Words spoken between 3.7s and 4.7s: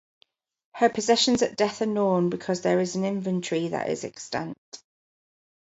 is extant.